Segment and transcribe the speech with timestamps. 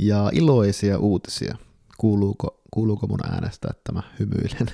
[0.00, 1.56] ja iloisia uutisia.
[1.98, 4.66] Kuuluuko, kuuluuko mun äänestä, että mä hymyilen?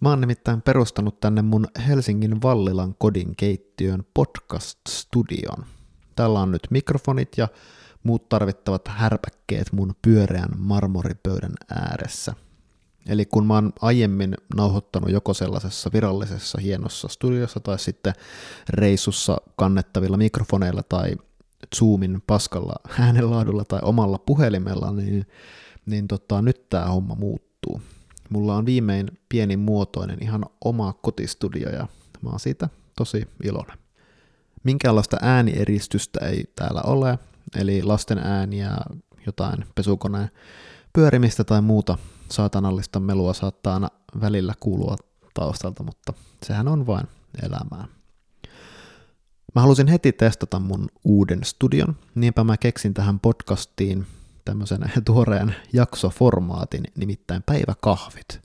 [0.00, 5.64] Mä oon nimittäin perustanut tänne mun Helsingin Vallilan kodin keittiön podcast-studion.
[6.16, 7.48] Täällä on nyt mikrofonit ja
[8.02, 12.34] muut tarvittavat härpäkkeet mun pyöreän marmoripöydän ääressä.
[13.06, 18.12] Eli kun mä oon aiemmin nauhoittanut joko sellaisessa virallisessa hienossa studiossa tai sitten
[18.68, 21.16] reissussa kannettavilla mikrofoneilla tai
[21.76, 25.26] Zoomin paskalla äänenlaadulla tai omalla puhelimella, niin,
[25.86, 27.82] niin tota, nyt tämä homma muuttuu.
[28.30, 31.86] Mulla on viimein pieni muotoinen ihan oma kotistudio ja
[32.22, 33.78] mä oon siitä tosi iloinen.
[34.64, 37.18] Minkäänlaista äänieristystä ei täällä ole,
[37.56, 38.70] eli lasten ääniä,
[39.26, 40.30] jotain pesukoneen
[40.92, 41.98] pyörimistä tai muuta
[42.30, 43.88] saatanallista melua saattaa aina
[44.20, 44.96] välillä kuulua
[45.34, 47.08] taustalta, mutta sehän on vain
[47.42, 47.99] elämää.
[49.54, 54.06] Mä halusin heti testata mun uuden studion, niinpä mä keksin tähän podcastiin
[54.44, 58.40] tämmöisen tuoreen jaksoformaatin, nimittäin päiväkahvit.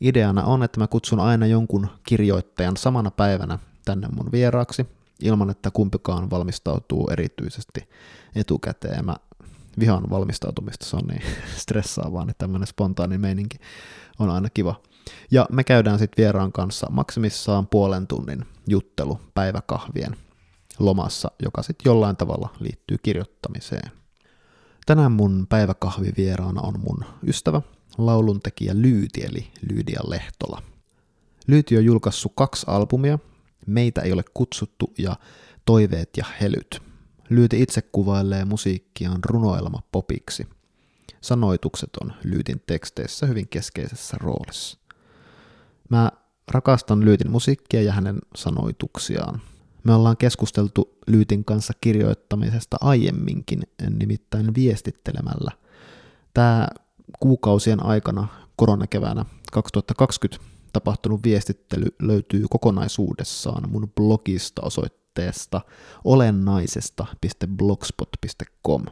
[0.00, 4.86] Ideana on, että mä kutsun aina jonkun kirjoittajan samana päivänä tänne mun vieraaksi,
[5.20, 7.88] ilman että kumpikaan valmistautuu erityisesti
[8.34, 9.04] etukäteen.
[9.04, 9.16] Mä
[9.78, 11.22] vihan valmistautumista, se on niin
[11.62, 13.58] stressaavaa, niin tämmöinen spontaani meininki
[14.18, 14.80] on aina kiva.
[15.30, 20.16] Ja me käydään sitten vieraan kanssa maksimissaan puolen tunnin juttelu päiväkahvien
[20.78, 23.92] lomassa, joka sitten jollain tavalla liittyy kirjoittamiseen.
[24.86, 27.62] Tänään mun päiväkahvivieraana on mun ystävä,
[27.98, 30.62] lauluntekijä Lyyti eli Lyydia Lehtola.
[31.46, 33.18] Lyyti on julkaissut kaksi albumia,
[33.66, 35.16] Meitä ei ole kutsuttu ja
[35.64, 36.82] Toiveet ja helyt.
[37.28, 40.46] Lyyti itse kuvailee musiikkiaan runoilma popiksi.
[41.20, 44.78] Sanoitukset on Lyytin teksteissä hyvin keskeisessä roolissa.
[45.92, 46.12] Mä
[46.50, 49.40] rakastan Lyytin musiikkia ja hänen sanoituksiaan.
[49.84, 53.62] Me ollaan keskusteltu Lyytin kanssa kirjoittamisesta aiemminkin,
[53.98, 55.50] nimittäin viestittelemällä.
[56.34, 56.68] Tämä
[57.20, 65.60] kuukausien aikana koronakeväänä 2020 tapahtunut viestittely löytyy kokonaisuudessaan mun blogista osoitteesta
[66.04, 68.82] olennaisesta.blogspot.com.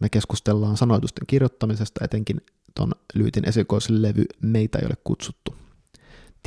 [0.00, 2.40] Me keskustellaan sanoitusten kirjoittamisesta, etenkin
[2.74, 5.54] ton Lyytin esikoislevy Meitä ei ole kutsuttu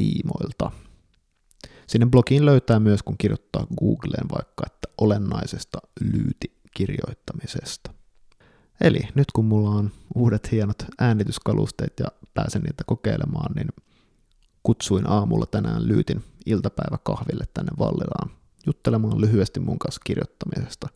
[0.01, 0.72] tiimoilta.
[1.88, 7.94] Sinne blogiin löytää myös, kun kirjoittaa Googleen vaikka, että olennaisesta lyyti kirjoittamisesta.
[8.81, 13.67] Eli nyt kun mulla on uudet hienot äänityskalusteet ja pääsen niitä kokeilemaan, niin
[14.63, 18.31] kutsuin aamulla tänään Lyytin iltapäiväkahville tänne Vallilaan
[18.66, 20.88] juttelemaan lyhyesti mun kanssa kirjoittamisesta.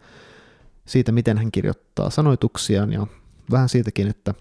[0.86, 3.08] Siitä, miten hän kirjoittaa sanoituksiaan ja
[3.52, 4.34] vähän siitäkin, että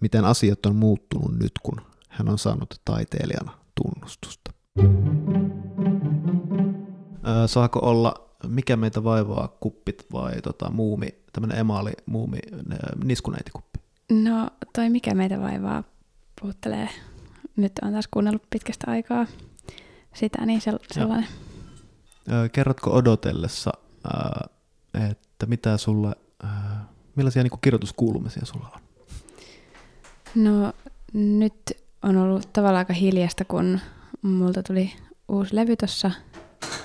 [0.00, 4.50] miten asiat on muuttunut nyt, kun hän on saanut taiteilijana tunnustusta.
[7.46, 8.14] saako olla
[8.46, 12.38] mikä meitä vaivaa kuppit vai tota, muumi, tämmöinen emaali, muumi,
[13.04, 13.80] niskuneitikuppi?
[14.10, 15.84] No toi mikä meitä vaivaa
[16.40, 16.88] puhuttelee.
[17.56, 19.26] Nyt on taas kuunnellut pitkästä aikaa
[20.14, 20.60] sitä, niin
[20.92, 21.28] sellainen.
[22.52, 23.70] Kerrotko odotellessa,
[25.10, 26.14] että mitä sulle,
[27.16, 28.80] millaisia niin kirjoituskuulumisia sulla on?
[30.34, 30.72] No
[31.12, 33.80] nyt on ollut tavallaan aika hiljasta, kun
[34.22, 34.92] multa tuli
[35.28, 36.10] uusi levy tuossa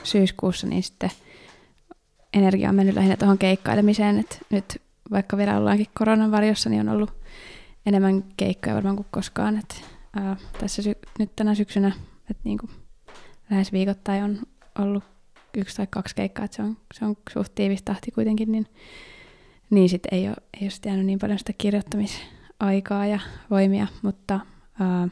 [0.04, 1.12] syyskuussa, niin sitten
[2.34, 4.82] energia on mennyt lähinnä tuohon keikkailemiseen, että nyt
[5.12, 7.12] vaikka vielä ollaankin koronan varjossa, niin on ollut
[7.86, 9.76] enemmän keikkoja varmaan kuin koskaan, että
[10.16, 11.88] ää, tässä sy- nyt tänä syksynä,
[12.30, 12.72] että niin kuin
[13.50, 14.40] lähes viikoittain on
[14.80, 15.04] ollut
[15.58, 18.68] yksi tai kaksi keikkaa, että se on, se on suht tiivis tahti kuitenkin, niin,
[19.70, 23.20] niin sitten ei ole, ei ole jäänyt niin paljon sitä kirjoittamisaikaa ja
[23.50, 24.40] voimia, mutta
[24.80, 25.08] ää,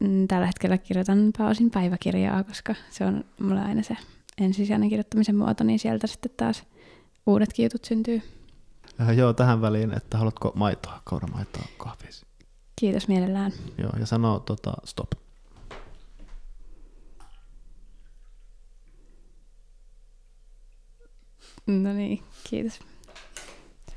[0.00, 3.96] mm, tällä hetkellä kirjoitan pääosin päiväkirjaa, koska se on mulle aina se
[4.38, 6.64] ensisijainen kirjoittamisen muoto, niin sieltä sitten taas
[7.26, 8.22] uudet jutut syntyy.
[9.00, 12.26] Äh, joo, tähän väliin, että haluatko maitoa, kauramaitoa kahvisi?
[12.80, 13.52] Kiitos mielellään.
[13.78, 15.10] Joo, ja sano tota, stop.
[21.66, 22.80] No niin, kiitos.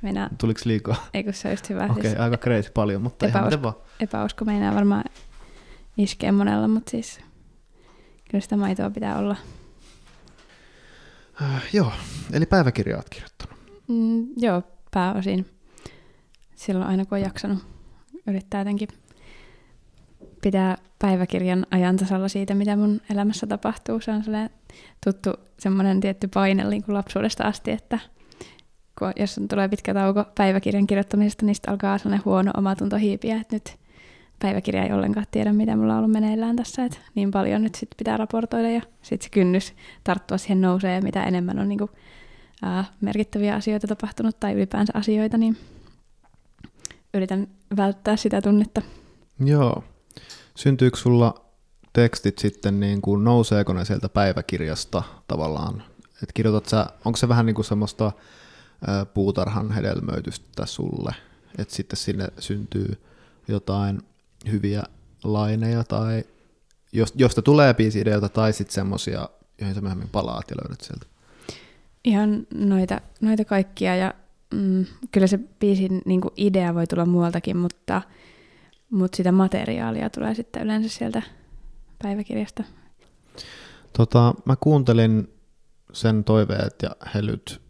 [0.01, 0.30] Meinaa...
[0.38, 0.95] Tuliko liikaa?
[1.13, 1.83] Ei kun se on just hyvä.
[1.83, 3.75] Okei, okay, siis aika crazy paljon, mutta epäusko, ihan vaan.
[4.00, 5.03] Epäusko meinaa varmaan
[5.97, 7.19] iskee monella, mutta siis
[8.30, 9.36] kyllä sitä maitoa pitää olla.
[11.42, 11.92] Äh, joo,
[12.33, 13.59] eli päiväkirjaa olet kirjoittanut.
[13.88, 15.45] Mm, joo, pääosin.
[16.56, 17.59] Silloin aina kun on jaksanut
[18.27, 18.88] yrittää jotenkin
[20.42, 24.01] pitää päiväkirjan ajan tasalla siitä, mitä mun elämässä tapahtuu.
[24.01, 24.50] Se on sellainen
[25.06, 28.00] tuttu semmoinen tietty paine niin kuin lapsuudesta asti, että
[29.00, 33.56] kun, jos tulee pitkä tauko päiväkirjan kirjoittamisesta, niin sitten alkaa sellainen huono omatunto hiipiä, että
[33.56, 33.77] nyt
[34.40, 37.90] päiväkirja ei ollenkaan tiedä, mitä mulla on ollut meneillään tässä, että niin paljon nyt sit
[37.98, 39.74] pitää raportoida ja sitten se kynnys
[40.04, 41.92] tarttua siihen nousee ja mitä enemmän on niin kuin,
[42.62, 45.58] ää, merkittäviä asioita tapahtunut tai ylipäänsä asioita, niin
[47.14, 47.48] yritän
[47.78, 48.82] välttää sitä tunnetta.
[49.46, 49.84] Joo.
[50.56, 51.46] Syntyykö sulla
[51.94, 55.84] tekstit sitten, niin kuin, nouseeko ne sieltä päiväkirjasta tavallaan?
[56.24, 58.12] Et kirjoitat sä, onko se vähän niin kuin semmoista
[58.88, 61.16] ää, puutarhan hedelmöitystä sulle,
[61.58, 63.02] että sitten sinne syntyy
[63.48, 64.02] jotain
[64.51, 64.83] hyviä
[65.24, 66.24] laineja tai
[67.15, 71.06] josta tulee biisi-ideoita tai sitten semmoisia, joihin sä myöhemmin palaat ja löydät sieltä?
[72.03, 74.13] Ihan noita, noita kaikkia ja
[74.53, 78.01] mm, kyllä se biisin niin idea voi tulla muualtakin, mutta,
[78.89, 81.21] mutta sitä materiaalia tulee sitten yleensä sieltä
[82.03, 82.63] päiväkirjasta.
[83.97, 85.33] Tota, mä kuuntelin
[85.94, 87.62] sen toiveet ja helyt.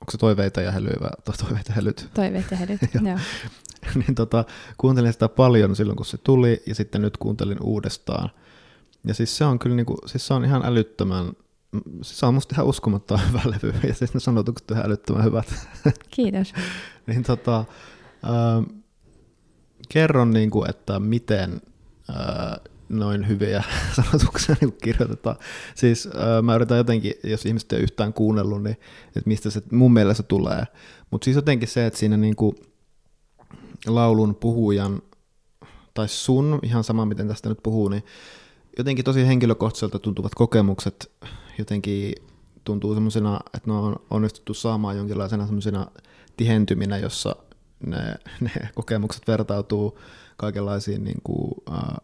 [0.00, 2.08] Onko se toiveita ja helyä vai toiveita ja helyt?
[2.14, 3.18] Toiveet ja helyt, joo.
[4.06, 4.44] niin tota,
[4.78, 8.30] kuuntelin sitä paljon silloin, kun se tuli, ja sitten nyt kuuntelin uudestaan.
[9.06, 11.32] Ja siis se on kyllä niinku, siis se on ihan älyttömän,
[12.02, 15.54] siis se on musta ihan uskomattoman hyvä levy, ja siis ne sanotukset ihan älyttömän hyvät.
[16.16, 16.52] Kiitos.
[17.06, 18.76] niin tota, äh,
[19.88, 21.60] kerron niinku, että miten
[22.10, 23.64] äh, noin hyviä
[24.02, 25.36] sanotuksia niin kirjoitetaan.
[25.74, 28.76] Siis äh, mä yritän jotenkin, jos ihmiset ei yhtään kuunnellut, niin
[29.06, 30.64] että mistä se mun mielestä tulee.
[31.10, 32.54] Mutta siis jotenkin se, että siinä niinku
[33.86, 35.02] laulun puhujan,
[35.94, 38.04] tai sun, ihan sama miten tästä nyt puhuu, niin
[38.78, 41.10] jotenkin tosi henkilökohtaiselta tuntuvat kokemukset
[41.58, 42.12] jotenkin
[42.64, 45.86] tuntuu semmoisena, että ne on onnistuttu saamaan jonkinlaisena semmoisena
[46.36, 47.36] tihentyminä, jossa
[47.86, 49.98] ne, ne kokemukset vertautuu
[50.36, 51.96] kaikenlaisiin niin kuin, äh,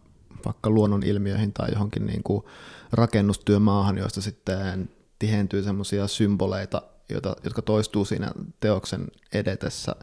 [0.44, 2.44] vaikka luonnon ilmiöihin tai johonkin niin kuin
[2.92, 9.96] rakennustyömaahan, joista sitten tihentyy semmoisia symboleita, joita, jotka toistuu siinä teoksen edetessä.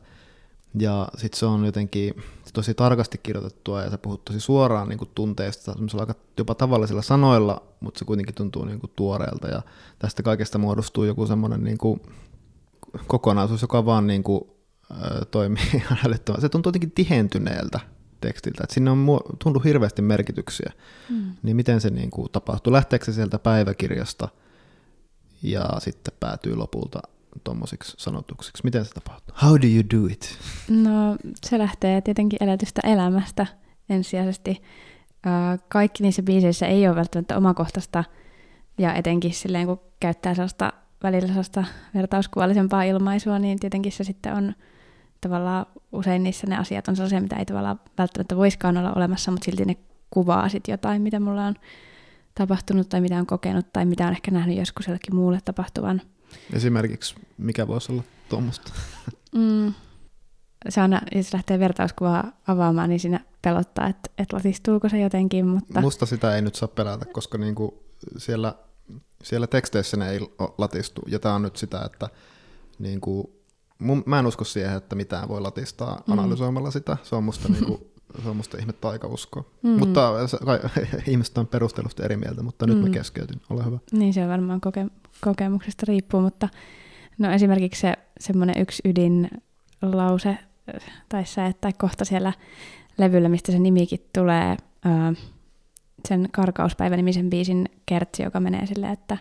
[0.79, 2.13] Ja sitten se on jotenkin
[2.53, 7.63] tosi tarkasti kirjoitettua ja se puhut tosi suoraan niin kuin tunteista, aika jopa tavallisilla sanoilla,
[7.79, 9.61] mutta se kuitenkin tuntuu niin kuin tuoreelta ja
[9.99, 12.01] tästä kaikesta muodostuu joku semmoinen niin kuin
[13.07, 14.43] kokonaisuus, joka vaan niin kuin,
[14.91, 16.41] ö, toimii ihan älyttömän.
[16.41, 17.79] Se tuntuu jotenkin tihentyneeltä
[18.21, 19.07] tekstiltä, että sinne on
[19.43, 20.71] tuntuu hirveästi merkityksiä.
[21.09, 21.31] Mm.
[21.43, 22.73] Niin miten se niin kuin tapahtuu?
[22.73, 24.27] Lähteekö se sieltä päiväkirjasta
[25.43, 26.99] ja sitten päätyy lopulta
[27.43, 28.63] tuommoisiksi sanotuksiksi?
[28.63, 29.35] Miten se tapahtuu?
[29.41, 30.37] How do you do it?
[30.69, 33.47] No se lähtee tietenkin elätystä elämästä
[33.89, 34.61] ensisijaisesti.
[35.69, 38.03] Kaikki niissä biiseissä ei ole välttämättä omakohtaista
[38.77, 40.73] ja etenkin silleen kun käyttää sellaista
[41.03, 41.63] välillä sellaista
[41.93, 44.53] vertauskuvallisempaa ilmaisua, niin tietenkin se sitten on
[45.21, 49.45] tavallaan usein niissä ne asiat on sellaisia, mitä ei tavallaan välttämättä voiskaan olla olemassa, mutta
[49.45, 49.75] silti ne
[50.09, 51.55] kuvaa sitten jotain, mitä mulla on
[52.35, 56.01] tapahtunut tai mitä on kokenut tai mitä on ehkä nähnyt joskus jollekin muulle tapahtuvan.
[56.53, 58.71] Esimerkiksi mikä voisi olla tuommoista?
[59.35, 59.73] Mm.
[60.69, 65.47] Se aina, jos lähtee vertauskuvaa avaamaan, niin siinä pelottaa, että, että latistuuko se jotenkin.
[65.47, 65.81] Mutta...
[65.81, 67.83] Musta sitä ei nyt saa pelätä, koska niinku
[68.17, 68.55] siellä,
[69.23, 70.19] siellä teksteissä ne ei
[70.57, 71.01] latistu.
[71.07, 72.09] Ja tämä on nyt sitä, että
[72.79, 73.41] niinku,
[73.79, 76.13] mun, mä en usko siihen, että mitään voi latistaa mm.
[76.13, 76.97] analysoimalla sitä.
[77.03, 77.87] Se on musta niinku,
[78.23, 79.51] se on musta ihme taikausko.
[79.63, 79.69] Mm.
[79.69, 80.13] Mutta
[80.45, 80.59] kai,
[81.07, 82.83] ihmiset on perustelusta eri mieltä, mutta nyt mm.
[82.83, 83.41] mä keskeytin.
[83.49, 83.77] Ole hyvä.
[83.91, 86.49] Niin se on varmaan koke- kokemuksesta riippuu, mutta
[87.17, 89.29] no esimerkiksi se semmoinen yksi ydin
[89.81, 90.37] lause
[91.09, 92.33] tai sä, tai kohta siellä
[92.97, 95.13] levyllä, mistä se nimikin tulee, ää,
[96.07, 99.17] sen Karkauspäivä-nimisen biisin kertsi, joka menee silleen, että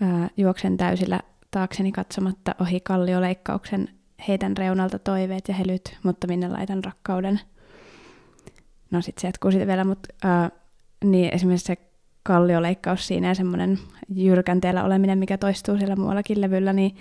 [0.00, 3.88] ää, juoksen täysillä taakseni katsomatta ohi kallioleikkauksen,
[4.28, 7.40] heitän reunalta toiveet ja helyt, mutta minne laitan rakkauden.
[8.90, 10.50] No sit se jatkuu siitä vielä, mutta ää,
[11.04, 11.76] niin esimerkiksi se
[12.22, 13.78] kallioleikkaus siinä ja semmoinen
[14.14, 16.96] jyrkänteellä oleminen, mikä toistuu siellä muuallakin levyllä, niin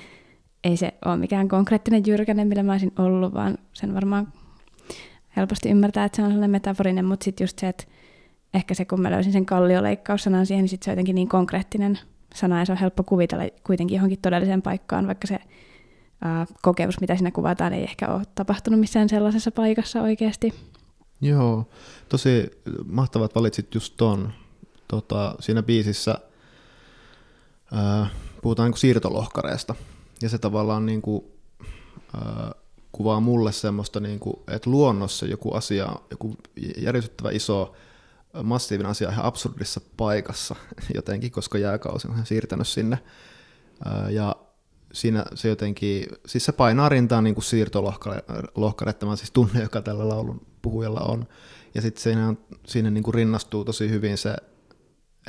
[0.64, 4.28] ei se ole mikään konkreettinen jyrkänne, millä mä olisin ollut, vaan sen varmaan
[5.36, 7.84] helposti ymmärtää, että se on sellainen metaforinen, mutta sitten just se, että
[8.54, 12.00] ehkä se, kun mä löysin sen kallioleikkaussanan siihen, niin sitten se on jotenkin niin konkreettinen
[12.36, 15.40] sana, ja se on helppo kuvitella kuitenkin johonkin todelliseen paikkaan, vaikka se
[16.62, 20.54] kokemus, mitä siinä kuvataan, ei ehkä ole tapahtunut missään sellaisessa paikassa oikeasti.
[21.28, 21.68] Joo,
[22.10, 22.52] tosi
[22.86, 24.34] mahtavat valitsit just ton.
[24.88, 26.16] Tota, siinä biisissä
[27.72, 28.10] ää,
[28.42, 29.76] puhutaan niin siirtolohkareesta,
[30.22, 31.26] ja se tavallaan niin kuin,
[32.18, 32.52] ää,
[32.92, 36.36] kuvaa mulle semmoista, niin kuin, että luonnossa joku asia, joku
[36.78, 37.74] järjestettävä iso
[38.44, 40.56] massiivinen asia ihan absurdissa paikassa
[40.96, 43.00] jotenkin, koska jääkausi on siirtänyt sinne.
[44.10, 44.36] Ja
[44.94, 50.10] siinä se jotenkin, siis se painaa rintaan niin kuin siirtolohkare, tämä siis tunne, joka tällä
[50.10, 51.28] laulun puhujalla on.
[51.76, 52.34] Ja sitten siinä,
[52.68, 54.36] siinä niin kuin rinnastuu tosi hyvin se,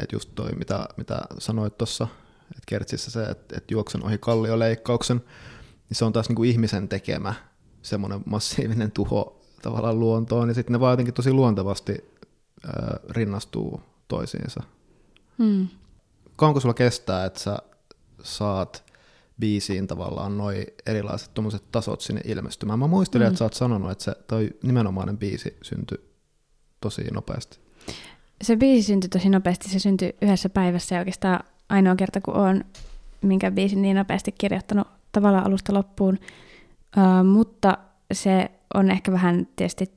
[0.03, 2.09] että just toi, mitä, mitä sanoit tuossa,
[2.51, 5.17] että kertsissä se, että, että juoksen ohi kallioleikkauksen,
[5.89, 7.35] niin se on taas niin kuin ihmisen tekemä
[7.83, 11.93] semmoinen massiivinen tuho tavallaan luontoon, ja sitten ne vaan jotenkin tosi luontevasti
[12.69, 12.73] äh,
[13.11, 14.63] rinnastuu toisiinsa.
[15.39, 15.69] Hmm.
[16.37, 17.59] Kauanko sulla kestää, että sä
[18.23, 18.86] saat
[19.41, 22.79] biisiin tavallaan noi erilaiset tuommoiset tasot sinne ilmestymään.
[22.79, 23.29] Mä muistelin, mm.
[23.29, 25.99] että sä oot sanonut, että se toi nimenomainen biisi syntyi
[26.81, 27.59] tosi nopeasti.
[28.43, 32.65] Se biisi syntyi tosi nopeasti, se syntyi yhdessä päivässä ja oikeastaan ainoa kerta, kun olen
[33.23, 36.19] minkä biisin niin nopeasti kirjoittanut tavallaan alusta loppuun.
[36.97, 37.79] Uh, mutta
[38.13, 39.93] se on ehkä vähän tietysti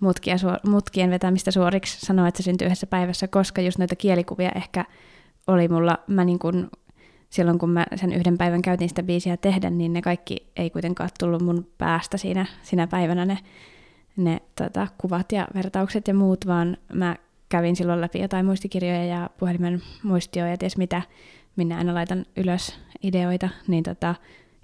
[0.00, 0.36] mutkia,
[0.66, 4.84] mutkien vetämistä suoriksi sanoa, että se syntyi yhdessä päivässä, koska just noita kielikuvia ehkä
[5.46, 6.70] oli mulla, mä niin kun,
[7.30, 11.10] silloin kun mä sen yhden päivän käytin sitä biisiä tehdä, niin ne kaikki ei kuitenkaan
[11.18, 13.38] tullut mun päästä siinä, siinä päivänä ne,
[14.16, 17.16] ne tota, kuvat ja vertaukset ja muut, vaan mä
[17.48, 21.02] kävin silloin läpi jotain muistikirjoja ja puhelimen muistioja ja ties mitä,
[21.56, 24.14] minne aina laitan ylös ideoita, niin tota,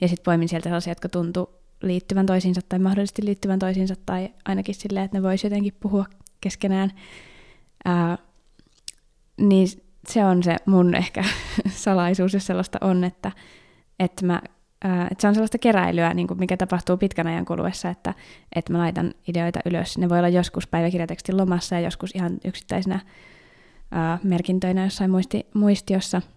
[0.00, 1.50] ja sitten poimin sieltä sellaisia, jotka tuntuu
[1.82, 6.04] liittyvän toisiinsa tai mahdollisesti liittyvän toisiinsa tai ainakin silleen, että ne voisi jotenkin puhua
[6.40, 6.92] keskenään.
[7.84, 8.18] Ää,
[9.36, 9.68] niin
[10.12, 11.24] se on se mun ehkä
[11.68, 13.32] salaisuus, jos sellaista on, että,
[13.98, 14.40] että, mä,
[15.10, 18.14] että se on sellaista keräilyä, niin kuin mikä tapahtuu pitkän ajan kuluessa, että,
[18.56, 19.98] että mä laitan ideoita ylös.
[19.98, 23.00] Ne voi olla joskus päiväkirjatekstin lomassa ja joskus ihan yksittäisenä
[23.90, 26.22] ää, merkintöinä jossain muisti, muistiossa–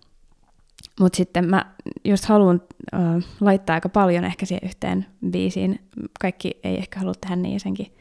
[0.99, 1.65] mutta sitten mä
[2.05, 2.61] just haluan
[2.93, 5.79] uh, laittaa aika paljon ehkä siihen yhteen biisiin.
[6.19, 7.93] Kaikki ei ehkä halua tehdä niin, ja senkin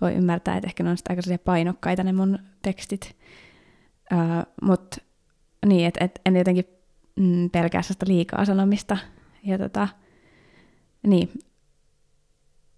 [0.00, 3.16] voi ymmärtää, että ehkä ne on aika painokkaita ne mun tekstit.
[4.62, 4.96] Mutta
[5.64, 6.64] niin, että et en jotenkin
[7.20, 8.96] mm, pelkää sitä liikaa sanomista.
[9.44, 9.88] Ja tota,
[11.06, 11.30] niin,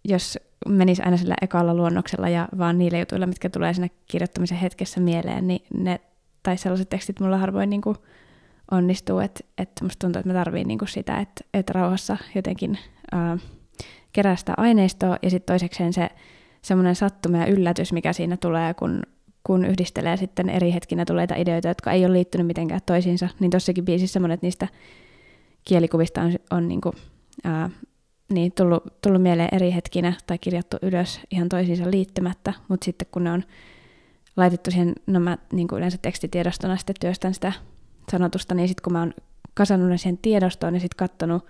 [0.08, 0.38] jos
[0.68, 5.46] menisi aina sillä ekalla luonnoksella ja vaan niillä jutuilla, mitkä tulee siinä kirjoittamisen hetkessä mieleen,
[5.46, 6.00] niin ne,
[6.42, 7.96] tai sellaiset tekstit mulla harvoin niin kuin,
[8.70, 12.78] onnistuu, että et musta tuntuu, että mä tarviin niinku sitä, että et rauhassa jotenkin
[13.12, 13.38] ää,
[14.12, 16.08] kerää sitä aineistoa ja sitten toisekseen se
[16.62, 19.02] semmoinen sattuma ja yllätys, mikä siinä tulee, kun,
[19.46, 23.84] kun yhdistelee sitten eri hetkinä tuleita ideoita, jotka ei ole liittynyt mitenkään toisiinsa, niin tossakin
[23.84, 24.68] biisissä että niistä
[25.64, 26.92] kielikuvista on, on niinku,
[27.44, 27.70] ää,
[28.32, 33.24] niin tullut, tullut mieleen eri hetkinä tai kirjattu ylös ihan toisiinsa liittymättä, mutta sitten kun
[33.24, 33.42] ne on
[34.36, 37.52] laitettu siihen, no mä niin kuin yleensä tekstitiedostona sitten työstän sitä
[38.10, 39.14] sanotusta, niin sitten kun mä oon
[39.54, 41.46] kasannut ne siihen tiedostoon ja sitten katsonut,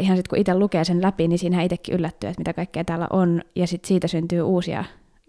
[0.00, 3.06] ihan sitten kun itse lukee sen läpi, niin siinä itsekin yllättyy, että mitä kaikkea täällä
[3.10, 4.84] on, ja sitten siitä syntyy uusia,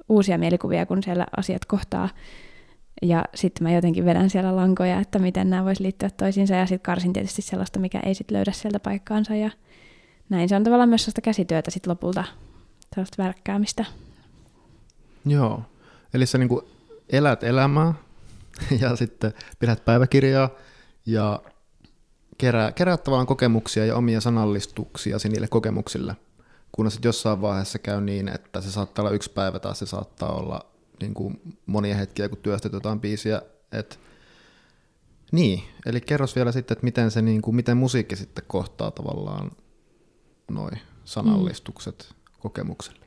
[0.09, 2.09] uusia mielikuvia, kun siellä asiat kohtaa.
[3.01, 6.85] Ja sitten mä jotenkin vedän siellä lankoja, että miten nämä voisi liittyä toisiinsa, ja sitten
[6.85, 9.49] karsin tietysti sellaista, mikä ei sitten löydä sieltä paikkaansa, ja
[10.29, 12.23] näin se on tavallaan myös sellaista käsityötä sitten lopulta,
[12.95, 13.85] sellaista värkkäämistä.
[15.25, 15.61] Joo,
[16.13, 16.49] eli sä niin
[17.09, 17.93] elät elämää,
[18.81, 20.49] ja sitten pidät päiväkirjaa
[21.05, 21.41] ja
[22.37, 26.15] kerää, keräät tavallaan kokemuksia ja omia sanallistuksia niille kokemuksille,
[26.71, 30.31] kunnes sitten jossain vaiheessa käy niin, että se saattaa olla yksi päivä tai se saattaa
[30.31, 30.65] olla
[31.01, 33.41] niin kuin monia hetkiä, kun työstät jotain biisiä.
[33.71, 33.99] Et,
[35.31, 39.51] niin, eli kerros vielä sitten, että miten, se, niin kuin, miten musiikki sitten kohtaa tavallaan
[40.51, 42.39] noin sanallistukset mm.
[42.39, 43.05] kokemukselle.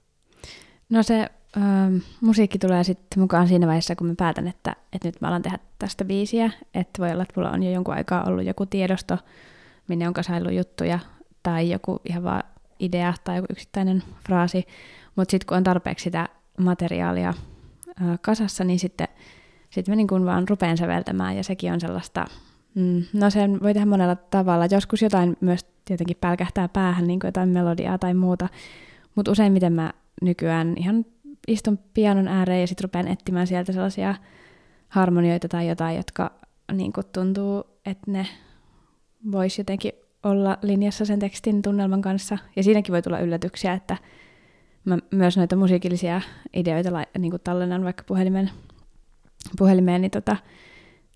[0.90, 5.20] No se Öö, musiikki tulee sitten mukaan siinä vaiheessa, kun mä päätän, että, että nyt
[5.20, 6.50] mä alan tehdä tästä biisiä.
[6.74, 9.18] Että voi olla, että mulla on jo jonkun aikaa ollut joku tiedosto,
[9.88, 10.98] minne on kasaillut juttuja,
[11.42, 12.42] tai joku ihan vaan
[12.82, 14.64] idea tai joku yksittäinen fraasi.
[15.16, 17.34] Mutta sitten kun on tarpeeksi sitä materiaalia
[17.88, 19.08] öö, kasassa, niin sitten
[19.70, 22.24] sit mä niin kun vaan rupean säveltämään, ja sekin on sellaista,
[22.74, 24.66] mm, no sen voi tehdä monella tavalla.
[24.70, 28.48] Joskus jotain myös tietenkin pälkähtää päähän, niin kuin jotain melodiaa tai muuta,
[29.14, 31.04] mutta useimmiten mä nykyään ihan
[31.48, 34.14] istun pianon ääreen ja sitten rupean etsimään sieltä sellaisia
[34.88, 36.30] harmonioita tai jotain, jotka
[36.72, 38.26] niin kuin tuntuu, että ne
[39.32, 42.38] voisi jotenkin olla linjassa sen tekstin tunnelman kanssa.
[42.56, 43.96] Ja siinäkin voi tulla yllätyksiä, että
[44.84, 46.20] mä myös noita musiikillisia
[46.54, 48.50] ideoita niin kuin tallennan vaikka puhelimen,
[49.58, 50.36] puhelimeen, niin, tota,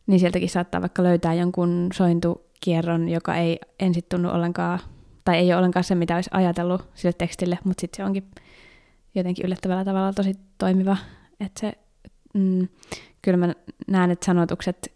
[0.06, 4.78] niin sieltäkin saattaa vaikka löytää jonkun sointukierron, joka ei ensin tunnu ollenkaan,
[5.24, 8.30] tai ei ole ollenkaan se, mitä olisi ajatellut sille tekstille, mutta sitten se onkin
[9.14, 10.96] jotenkin yllättävällä tavalla tosi toimiva.
[11.40, 11.72] Että se,
[12.34, 12.68] mm,
[13.22, 13.54] kyllä mä
[13.86, 14.95] näen, että sanotukset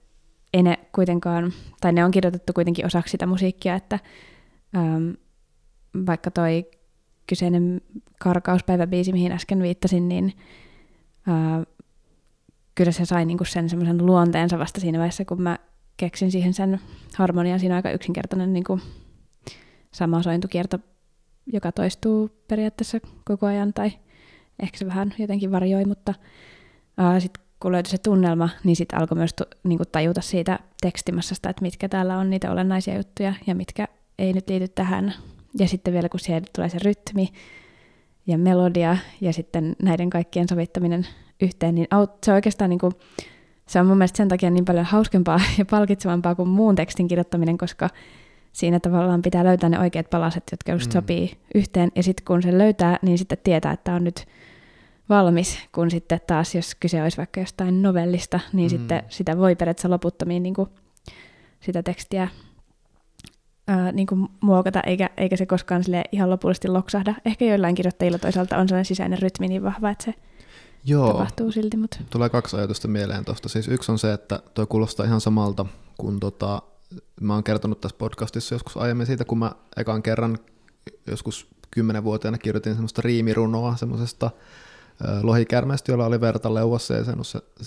[0.55, 3.99] ei ne kuitenkaan, tai ne on kirjoitettu kuitenkin osaksi sitä musiikkia, että
[4.77, 5.15] äm,
[6.07, 6.71] vaikka toi
[7.27, 7.81] kyseinen
[8.21, 10.33] karkauspäiväbiisi, mihin äsken viittasin, niin
[11.27, 11.65] ää,
[12.75, 15.59] kyllä se sai niinku sen semmoisen luonteensa vasta siinä vaiheessa, kun mä
[15.97, 16.81] keksin siihen sen
[17.17, 17.61] harmonian.
[17.61, 18.81] Siinä on aika yksinkertainen niinku
[19.93, 20.79] sama sointukierto,
[21.47, 23.93] joka toistuu periaatteessa koko ajan, tai
[24.63, 26.15] ehkä se vähän jotenkin varjoi, mutta
[27.19, 31.63] sitten kun löytyi se tunnelma, niin sitten alkoi myös tu, niinku tajuta siitä tekstimassasta, että
[31.63, 33.89] mitkä täällä on niitä olennaisia juttuja ja mitkä
[34.19, 35.15] ei nyt liity tähän.
[35.59, 37.29] Ja sitten vielä kun siellä tulee se rytmi
[38.27, 41.07] ja melodia ja sitten näiden kaikkien sovittaminen
[41.43, 41.87] yhteen, niin
[42.25, 42.93] se on oikeastaan niinku,
[43.67, 47.59] se on mun mielestä sen takia niin paljon hauskempaa ja palkitsevampaa kuin muun tekstin kirjoittaminen,
[47.59, 47.89] koska
[48.53, 50.93] siinä tavallaan pitää löytää ne oikeat palaset, jotka just mm.
[50.93, 51.93] sopii yhteen.
[51.95, 54.27] Ja sitten kun se löytää, niin sitten tietää, että on nyt
[55.11, 58.79] valmis, kun sitten taas, jos kyse olisi vaikka jostain novellista, niin mm.
[58.79, 60.69] sitten sitä voi periaatteessa loputtomiin niin kuin
[61.61, 62.29] sitä tekstiä
[63.69, 67.15] ää, niin kuin muokata, eikä, eikä se koskaan sille ihan lopullisesti loksahda.
[67.25, 70.15] Ehkä joillain kirjoittajilla toisaalta on sellainen sisäinen rytmi niin vahva, että se
[70.85, 71.13] Joo.
[71.13, 71.77] tapahtuu silti.
[71.77, 71.99] Mutta...
[72.11, 73.49] Tulee kaksi ajatusta mieleen tuosta.
[73.49, 75.67] Siis yksi on se, että tuo kuulostaa ihan samalta
[75.99, 76.63] kuin tota,
[77.21, 80.39] mä oon kertonut tässä podcastissa joskus aiemmin siitä, kun mä ekan kerran
[81.07, 84.31] joskus kymmenenvuotiaana kirjoitin semmoista riimirunoa semmoisesta
[85.23, 87.05] lohikärmeestä, jolla oli verta leuassa ja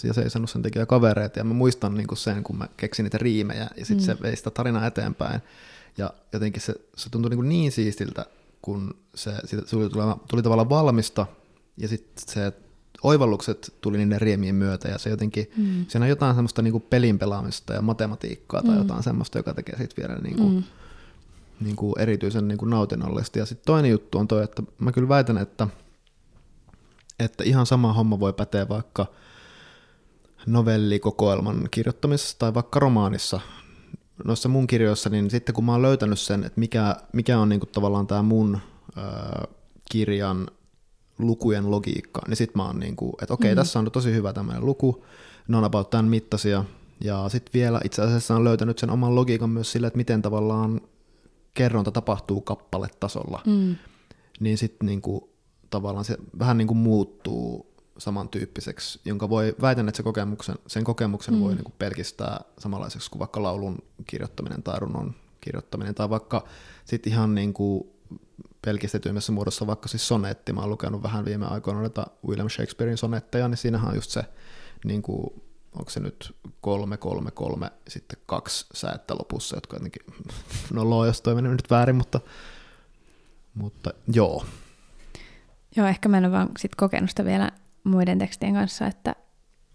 [0.03, 1.35] ja seisonut sen tekijä kavereet.
[1.35, 4.17] Ja mä muistan niin sen, kun mä keksin niitä riimejä ja sitten mm.
[4.17, 5.41] se vei sitä tarinaa eteenpäin.
[5.97, 8.25] Ja jotenkin se, se tuntui niin, niin siistiltä,
[8.61, 11.25] kun se, siitä, tuli, tuli, tuli tavallaan valmista
[11.77, 12.53] ja sitten se
[13.03, 15.85] oivallukset tuli niiden riemien myötä ja se jotenkin, mm.
[15.87, 18.77] siinä on jotain semmoista niin kuin pelin pelaamista ja matematiikkaa tai mm.
[18.77, 20.63] jotain semmoista, joka tekee siitä vielä niin kuin, mm.
[21.59, 23.39] niin kuin erityisen niin kuin nautinnollista.
[23.39, 25.67] Ja sitten toinen juttu on toi, että mä kyllä väitän, että,
[27.19, 29.05] että ihan sama homma voi päteä vaikka
[30.45, 33.39] novellikokoelman kirjoittamisessa tai vaikka romaanissa.
[34.25, 37.59] Noissa mun kirjoissa, niin sitten kun mä oon löytänyt sen, että mikä, mikä on niin
[37.59, 38.59] kuin tavallaan tämä mun
[38.97, 39.01] ö,
[39.91, 40.47] kirjan
[41.19, 43.59] lukujen logiikkaa, niin sitten mä oon niin kuin, että okei, okay, mm.
[43.59, 45.05] tässä on tosi hyvä tämmöinen luku,
[45.47, 46.63] ne on about tämän mittaisia,
[47.03, 50.81] ja sitten vielä itse asiassa on löytänyt sen oman logiikan myös sillä, että miten tavallaan
[51.53, 53.75] kerronta tapahtuu kappaletasolla, mm.
[54.39, 55.23] niin sitten niin kuin,
[55.73, 61.33] tavallaan se vähän niin kuin muuttuu samantyyppiseksi, jonka voi, väitän, että se kokemuksen, sen kokemuksen
[61.33, 61.39] mm.
[61.39, 66.43] voi niin kuin pelkistää samanlaiseksi kuin vaikka laulun kirjoittaminen tai runon kirjoittaminen, tai vaikka
[66.85, 67.83] sitten ihan niin kuin
[68.65, 70.53] pelkistetyimmässä muodossa vaikka siis sonetti.
[70.53, 74.23] Mä oon lukenut vähän viime aikoina noita William Shakespearein sonetteja, niin siinähän on just se,
[74.85, 80.01] niin kuin, onko se nyt kolme, kolme, kolme, sitten kaksi säättä lopussa, jotka jotenkin
[80.73, 82.19] noloa, jos toi nyt väärin, mutta,
[83.53, 84.45] mutta joo.
[85.75, 87.51] Joo, ehkä mä en ole vaan sit kokenut sitä vielä
[87.83, 89.15] muiden tekstien kanssa, että,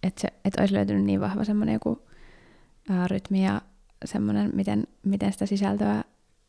[0.02, 2.06] että, se, että olisi löytynyt niin vahva semmoinen joku
[2.90, 3.60] ää, rytmi ja
[4.04, 6.04] semmoinen, miten, miten sitä sisältöä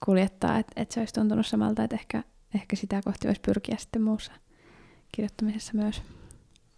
[0.06, 2.24] kuljettaa, että, että se olisi tuntunut samalta, että ehkä,
[2.56, 4.32] ehkä sitä kohti voisi pyrkiä sitten muussa
[5.12, 6.02] kirjoittamisessa myös.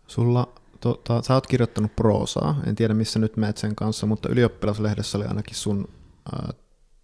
[0.07, 5.17] Sulla, tota, sä oot kirjoittanut proosaa, en tiedä missä nyt menet sen kanssa, mutta ylioppilaslehdessä
[5.17, 5.87] oli ainakin sun
[6.33, 6.49] äh,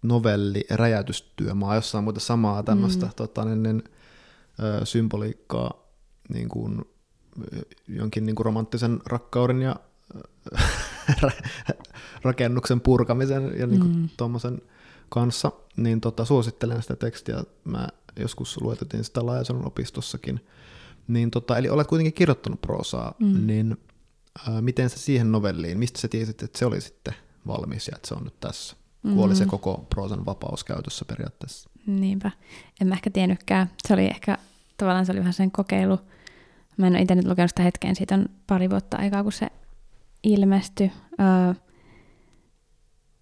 [0.02, 3.12] novelli Räjäytystyömaa, jossa on muuten samaa tämmöistä mm.
[3.16, 3.84] tota, niin, niin,
[4.84, 5.88] symboliikkaa
[6.28, 6.84] niin kuin,
[7.88, 9.76] jonkin niin kuin romanttisen rakkauden ja
[12.22, 14.08] rakennuksen purkamisen ja niin kuin, mm.
[14.16, 14.62] tuommoisen
[15.08, 17.44] kanssa, niin tota, suosittelen sitä tekstiä.
[17.64, 20.40] Mä joskus luetettiin sitä Laajasalon opistossakin.
[21.08, 23.46] Niin tota, eli olet kuitenkin kirjoittanut proosaa, mm.
[23.46, 23.76] niin
[24.48, 27.14] ää, miten se siihen novelliin, mistä sä tiesit, että se oli sitten
[27.46, 28.76] valmis ja että se on nyt tässä?
[29.02, 29.14] Mm.
[29.14, 29.50] Kun oli se mm.
[29.50, 31.70] koko proosan vapaus käytössä periaatteessa.
[31.86, 32.30] Niinpä.
[32.80, 33.70] En mä ehkä tiennytkään.
[33.86, 34.38] Se oli ehkä,
[34.78, 35.98] tavallaan se oli vähän sen kokeilu.
[36.76, 39.46] Mä en ole itse nyt lukenut sitä hetkeen, siitä on pari vuotta aikaa, kun se
[40.22, 40.92] ilmestyi.
[41.20, 41.54] Öö,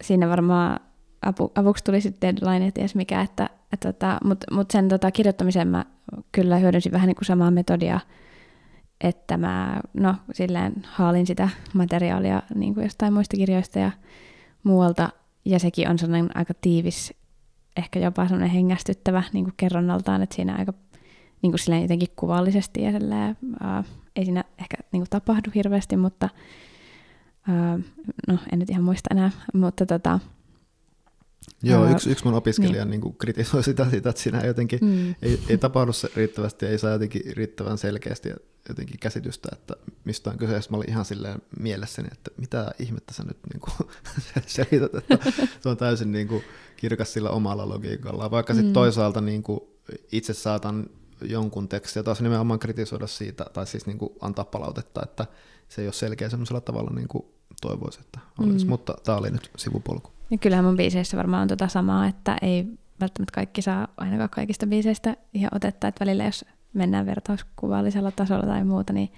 [0.02, 0.80] siinä varmaan
[1.22, 5.68] apu, avuksi tuli sitten deadline, ties mikä, että, että tota, mutta mut sen tota, kirjoittamisen
[5.68, 5.84] mä
[6.32, 8.00] kyllä hyödynsin vähän niin kuin samaa metodia,
[9.00, 13.90] että mä no, silleen haalin sitä materiaalia niin kuin jostain muista kirjoista ja
[14.62, 15.08] muualta,
[15.44, 17.14] ja sekin on sellainen aika tiivis,
[17.76, 20.72] ehkä jopa sellainen hengästyttävä niin kuin kerronnaltaan, että siinä aika
[21.46, 23.84] niin kuin silleen jotenkin kuvallisesti ja silleen, uh,
[24.16, 26.28] ei siinä ehkä niin kuin tapahdu hirveästi, mutta
[27.48, 27.84] uh,
[28.28, 30.20] no en nyt ihan muista enää, mutta tota,
[31.62, 33.00] Joo, yksi, yksi mun opiskelija niin.
[33.00, 35.14] Niin kritisoi sitä, sitä, että siinä jotenkin mm.
[35.22, 38.28] ei, ei tapahdu se riittävästi, ei saa jotenkin riittävän selkeästi
[38.68, 40.60] jotenkin käsitystä, että mistä on kyse.
[40.70, 43.90] Mä olin ihan silleen mielessäni, että mitä ihmettä sä nyt niin kuin
[44.46, 45.18] selität, että
[45.60, 46.44] se on täysin niin kuin
[46.76, 48.30] kirkas sillä omalla logiikalla.
[48.30, 48.74] Vaikka sitten mm.
[48.74, 49.60] toisaalta niin kuin
[50.12, 50.90] itse saatan
[51.22, 55.26] jonkun tekstiä taas nimenomaan kritisoida siitä, tai siis niin kuin antaa palautetta, että
[55.68, 57.24] se ei ole selkeä semmoisella tavalla niin kuin
[57.60, 58.64] toivoisi, että olisi.
[58.64, 58.68] Mm.
[58.68, 60.10] Mutta tämä oli nyt sivupolku.
[60.30, 62.66] Ja kyllähän mun biiseissä varmaan on tota samaa, että ei
[63.00, 68.64] välttämättä kaikki saa ainakaan kaikista biiseistä ihan otetta, että välillä jos mennään vertauskuvallisella tasolla tai
[68.64, 69.12] muuta, niin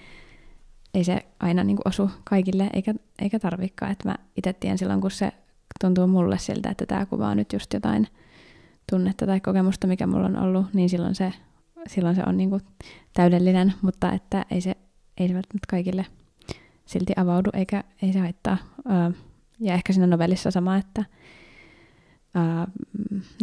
[0.95, 3.93] ei se aina niin kuin osu kaikille, eikä, eikä tarvikaan.
[3.93, 5.33] Että mä itse tiedän silloin, kun se
[5.81, 8.09] tuntuu mulle siltä, että tämä kuvaa nyt just jotain
[8.91, 11.33] tunnetta tai kokemusta, mikä mulla on ollut, niin silloin se,
[11.87, 12.63] silloin se on niin kuin
[13.13, 14.77] täydellinen, mutta että ei se,
[15.19, 16.07] ei se välttämättä kaikille
[16.87, 18.57] silti avaudu, eikä ei se haittaa.
[19.61, 21.05] Ja ehkä siinä novellissa sama, että
[22.35, 22.67] ää,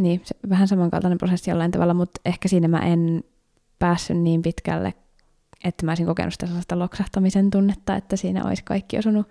[0.01, 3.23] niin, se, vähän samankaltainen prosessi jollain tavalla, mutta ehkä siinä mä en
[3.79, 4.93] päässyt niin pitkälle,
[5.63, 9.27] että mä olisin kokenut sitä sellaista loksahtamisen tunnetta, että siinä olisi kaikki osunut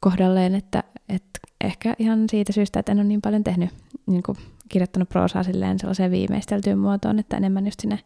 [0.00, 3.70] kohdalleen, että, että ehkä ihan siitä syystä, että en ole niin paljon tehnyt
[4.06, 7.98] niin kuin, kirjoittanut proosaa silleen sellaiseen viimeisteltyyn muotoon, että enemmän just sinne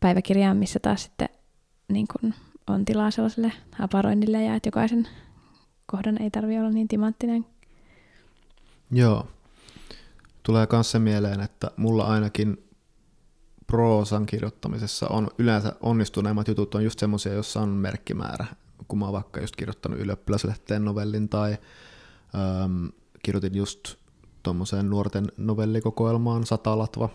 [0.00, 1.28] päiväkirjaan, missä taas sitten
[1.88, 2.34] niin kuin,
[2.66, 5.08] on tilaa sellaiselle aparoinnille ja että jokaisen
[5.86, 7.46] kohdan ei tarvitse olla niin timanttinen.
[8.90, 9.28] Joo.
[10.42, 12.68] Tulee myös se mieleen, että mulla ainakin
[13.66, 18.46] proosan kirjoittamisessa on yleensä onnistuneimmat jutut on just semmoisia, joissa on merkkimäärä.
[18.88, 21.56] Kun mä oon vaikka just kirjoittanut ylioppilaslehteen novellin tai
[22.34, 22.88] äm,
[23.22, 23.94] kirjoitin just
[24.44, 27.08] tuommoiseen nuorten novellikokoelmaan Satalatva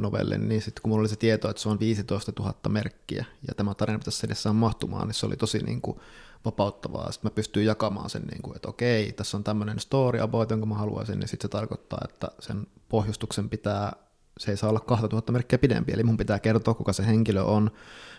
[0.00, 3.54] novellin, niin sitten kun mulla oli se tieto, että se on 15 000 merkkiä ja
[3.54, 5.98] tämä tarina pitäisi edessään mahtumaan, niin se oli tosi niin kuin
[6.44, 7.12] vapauttavaa.
[7.12, 10.66] Sitten mä pystyin jakamaan sen, niin kuin, että okei, tässä on tämmöinen story about, jonka
[10.66, 13.92] mä haluaisin, niin sitten se tarkoittaa, että sen pohjustuksen pitää,
[14.38, 17.70] se ei saa olla 2000 merkkiä pidempi, eli mun pitää kertoa, kuka se henkilö on,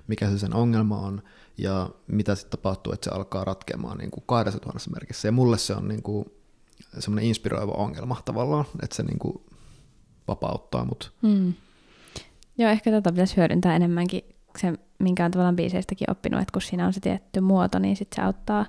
[0.08, 1.24] mikä se sen ongelma on,
[1.58, 5.28] ja mitä sitten tapahtuu, että se alkaa ratkeamaan niin kuin 2000 merkissä.
[5.28, 6.26] Ja mulle se on niin kuin
[7.00, 9.42] semmoinen inspiroiva ongelma tavallaan, että se niin kuin
[10.28, 11.14] vapauttaa mut.
[11.22, 11.54] Mm.
[12.58, 14.22] Joo, ehkä tätä pitäisi hyödyntää enemmänkin
[14.58, 18.16] se, minkä on tavallaan biiseistäkin oppinut, että kun siinä on se tietty muoto, niin sitten
[18.16, 18.66] se auttaa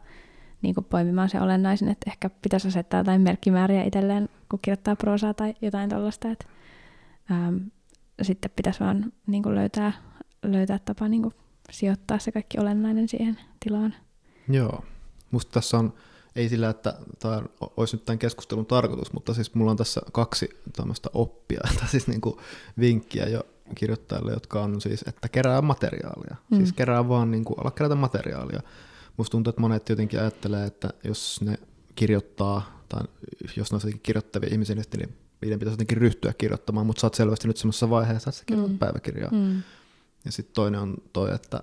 [0.62, 5.34] niin kuin poimimaan se olennaisen, että ehkä pitäisi asettaa jotain merkkimääriä itselleen, kun kirjoittaa proosaa
[5.34, 6.46] tai jotain tuollaista, että
[7.30, 7.56] ähm,
[8.22, 9.92] sitten pitäisi vaan niin kuin löytää,
[10.42, 11.34] löytää tapa niin kuin
[11.70, 13.94] sijoittaa se kaikki olennainen siihen tilaan.
[14.48, 14.84] Joo,
[15.30, 15.94] musta tässä on
[16.37, 17.42] ei sillä, että tämä
[17.77, 22.07] olisi nyt tämän keskustelun tarkoitus, mutta siis mulla on tässä kaksi tämmöistä oppia, tai siis
[22.07, 22.37] niin kuin
[22.79, 26.37] vinkkiä jo kirjoittajille, jotka on siis, että kerää materiaalia.
[26.51, 26.57] Mm.
[26.57, 28.61] Siis kerää vaan, niin kuin, ala kerätä materiaalia.
[29.16, 31.59] Musta tuntuu, että monet jotenkin ajattelee, että jos ne
[31.94, 33.03] kirjoittaa, tai
[33.57, 37.49] jos ne on kirjoittavia ihmisiä, niin niiden pitäisi jotenkin ryhtyä kirjoittamaan, mutta sä oot selvästi
[37.49, 38.79] nyt semmoisessa vaiheessa, että sä kirjoitat mm.
[38.79, 39.31] päiväkirjaa.
[39.31, 39.62] Mm.
[40.25, 41.61] Ja sitten toinen on toi, että,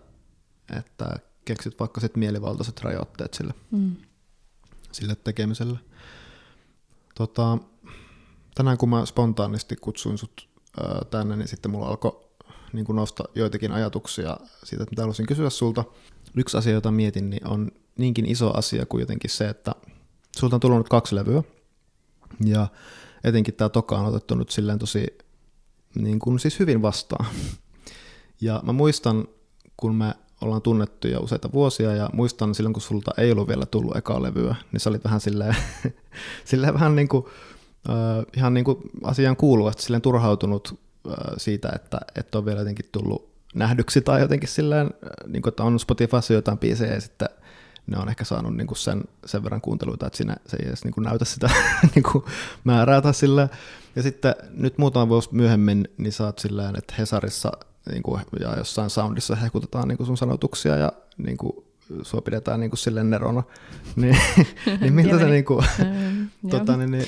[0.77, 3.53] että keksit vaikka sit mielivaltaiset rajoitteet sille.
[3.71, 3.95] Mm
[4.93, 5.79] sille tekemiselle.
[7.15, 7.57] Tota,
[8.55, 10.49] tänään kun mä spontaanisti kutsuin sut
[10.81, 12.23] ää, tänne, niin sitten mulla alkoi
[12.73, 15.83] niin nostaa joitakin ajatuksia siitä, että mitä haluaisin kysyä sulta.
[16.37, 19.75] Yksi asia, jota mietin, niin on niinkin iso asia kuin jotenkin se, että
[20.39, 21.43] sulta on tullut kaksi levyä,
[22.45, 22.67] ja
[23.23, 25.17] etenkin tämä toka on otettu nyt silleen tosi
[25.95, 27.25] niin kuin siis hyvin vastaan.
[28.41, 29.27] Ja mä muistan,
[29.77, 33.65] kun mä ollaan tunnettu jo useita vuosia ja muistan silloin, kun sulta ei ollut vielä
[33.65, 35.55] tullut ekaa levyä, niin sä olit vähän silleen,
[36.45, 37.25] silleen vähän niin kuin,
[37.89, 42.89] äh, ihan niin kuin asian kuuluvasti silleen turhautunut äh, siitä, että et ole vielä jotenkin
[42.91, 47.29] tullut nähdyksi tai jotenkin silleen, äh, niin kuin, että on Spotifyssa jotain biisejä ja sitten
[47.87, 50.83] ne on ehkä saanut niin kuin sen, sen verran kuunteluita, että siinä se ei edes
[50.83, 51.49] niin kuin näytä sitä
[51.95, 52.23] niin kuin
[52.63, 53.49] määrää tai silleen.
[53.95, 57.51] Ja sitten nyt muutama vuosi myöhemmin, niin sä oot silleen, että Hesarissa
[57.91, 61.53] niin kuin, ja jossain soundissa hehkutetaan niin kuin sun sanotuksia ja niin kuin,
[62.01, 63.43] sua pidetään niin kuin silleen nerona,
[63.95, 64.17] niin,
[64.81, 67.05] niin miltä se niin kuin, mm, tota, niin, niin,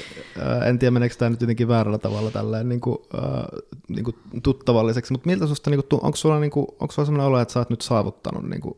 [0.66, 3.46] en tiedä meneekö tämä nyt jotenkin väärällä tavalla tälleen niin kuin, äh,
[3.88, 7.28] niin kuin tuttavalliseksi, mutta miltä susta, niin kuin, onko sulla, niin kuin, onko sulla sellainen
[7.28, 8.78] olo, että sä oot nyt saavuttanut, niin kuin,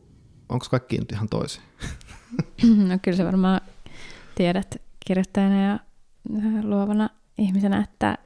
[0.49, 1.61] onko kaikki nyt ihan toisin?
[2.89, 3.61] no kyllä se varmaan
[4.35, 5.79] tiedät kirjoittajana ja
[6.63, 8.17] luovana ihmisenä, että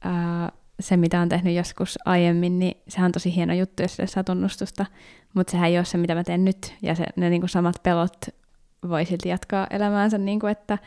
[0.00, 4.24] ää, se, mitä on tehnyt joskus aiemmin, niin sehän on tosi hieno juttu, jos saa
[4.24, 4.86] tunnustusta,
[5.34, 7.76] mutta sehän ei ole se, mitä mä teen nyt, ja se, ne niin kuin samat
[7.82, 8.16] pelot
[8.88, 10.78] voi silti jatkaa elämäänsä, niin kuin, että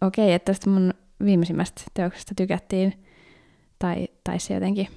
[0.00, 3.04] okei, okay, että tästä mun viimeisimmästä teoksesta tykättiin,
[3.78, 4.88] tai, tai se jotenkin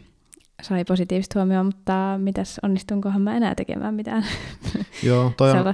[0.61, 4.25] sai positiivista huomioon, mutta mitäs onnistunkohan mä enää tekemään mitään?
[5.03, 5.73] Joo, toi on,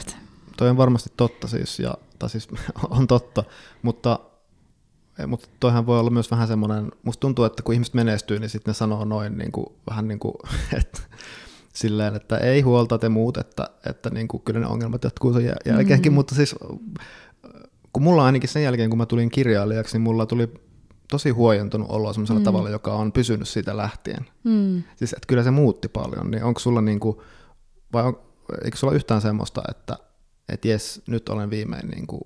[0.58, 2.47] toi on varmasti totta siis, ja, tai siis
[2.89, 3.43] on totta,
[3.82, 4.19] mutta
[5.27, 8.71] mutta toihan voi olla myös vähän semmoinen, musta tuntuu, että kun ihmiset menestyy, niin sitten
[8.71, 10.34] ne sanoo noin niin kuin, vähän niin kuin,
[10.77, 10.99] että
[11.73, 15.56] silleen, että ei huolta te muut, että, että niin kuin, kyllä ne ongelmat jatkuu sen
[15.65, 16.15] jälkeenkin, mm-hmm.
[16.15, 16.56] mutta siis
[17.93, 20.53] kun mulla ainakin sen jälkeen, kun mä tulin kirjailijaksi, niin mulla tuli
[21.12, 22.43] tosi huojentunut olo semmoisella mm.
[22.43, 24.25] tavalla, joka on pysynyt siitä lähtien.
[24.43, 24.84] Mm.
[24.95, 27.17] Siis että kyllä se muutti paljon, niin onko sulla niin kuin,
[27.93, 28.19] vai on,
[28.63, 29.97] eikö sulla yhtään semmoista, että
[30.49, 32.21] et jes, nyt olen viimein niin kuin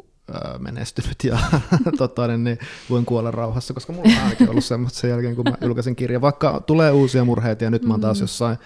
[0.59, 1.37] menestynyt ja
[1.97, 5.45] tota, niin, niin voin kuolla rauhassa, koska mulla on ainakin ollut semmoista sen jälkeen, kun
[5.49, 6.21] mä julkaisin kirjan.
[6.21, 8.23] Vaikka tulee uusia murheita ja nyt mä oon taas mm.
[8.23, 8.57] jossain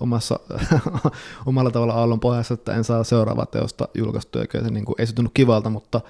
[0.00, 0.40] omassa,
[1.46, 5.06] omalla tavalla aallon pohjassa, että en saa seuraavaa teosta julkaistua, eikä se niin kuin, ei
[5.06, 6.00] se tunnu kivalta, mutta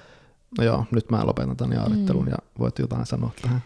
[0.59, 2.31] no joo, nyt mä lopetan tämän jaarittelun mm.
[2.31, 3.62] ja voit jotain sanoa tähän.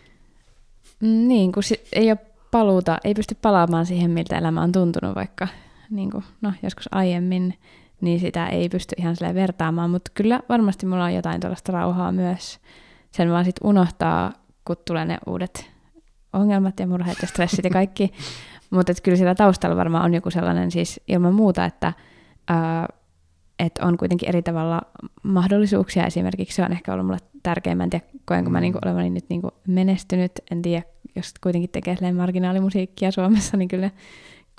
[1.01, 2.19] Mm, niin, kun si- ei ole
[2.51, 5.49] paluuta, ei pysty palaamaan siihen, miltä elämä on tuntunut vaikka
[5.91, 7.55] niin kuin, no, joskus aiemmin,
[8.01, 12.13] niin sitä ei pysty ihan sille vertaamaan, mutta kyllä varmasti mulla on jotain tällaista rauhaa
[12.13, 12.61] myös.
[13.11, 14.33] Sen vaan sitten unohtaa,
[14.65, 15.71] kun tulee ne uudet
[16.33, 18.13] ongelmat ja murheet ja stressit ja kaikki.
[18.71, 21.93] mutta kyllä siellä taustalla varmaan on joku sellainen siis ilman muuta, että
[22.49, 22.89] ää,
[23.59, 24.83] että on kuitenkin eri tavalla
[25.23, 26.07] mahdollisuuksia.
[26.07, 27.75] Esimerkiksi se on ehkä ollut mulle tärkeä.
[27.75, 30.33] Mä en tiedä, koenko mä niinku olevani nyt niinku menestynyt.
[30.51, 30.83] En tiedä,
[31.17, 33.91] jos kuitenkin tekee marginaalimusiikkia Suomessa, niin kyllä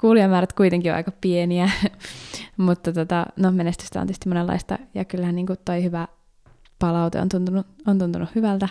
[0.01, 1.69] kuulijamäärät kuitenkin on aika pieniä.
[2.57, 4.79] Mutta tota, no, menestystä on tietysti monenlaista.
[4.93, 6.07] Ja kyllähän niinku toi hyvä
[6.79, 8.69] palaute on tuntunut, on tuntunut hyvältä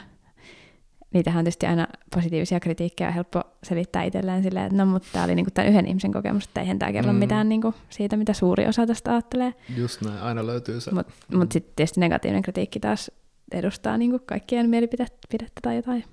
[1.14, 5.34] niitähän on tietysti aina positiivisia kritiikkejä helppo selittää itselleen silleen, että no mutta tämä oli
[5.34, 7.18] niinku tämän yhden ihmisen kokemus, että eihän tämä kerro mm.
[7.18, 9.54] mitään niinku siitä, mitä suuri osa tästä ajattelee.
[9.76, 10.94] Just näin, aina löytyy se.
[10.94, 11.38] Mutta mm.
[11.38, 13.10] mut sitten tietysti negatiivinen kritiikki taas
[13.52, 15.28] edustaa niinku kaikkien mielipidettä
[15.62, 16.04] tai jotain.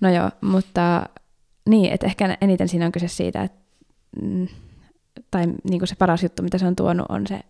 [0.00, 1.06] No joo, mutta
[1.68, 3.65] niin, että ehkä eniten siinä on kyse siitä, että
[4.22, 4.48] mm,
[5.30, 7.40] tai niinku se paras juttu, mitä se on tuonut, on se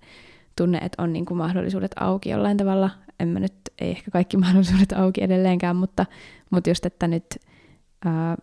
[0.57, 2.91] tunne, että on niinku mahdollisuudet auki jollain tavalla.
[3.21, 6.07] En mä nyt, ei ehkä kaikki mahdollisuudet auki edelleenkään, mutta
[6.51, 7.27] mutta just, että nyt
[8.05, 8.37] ää,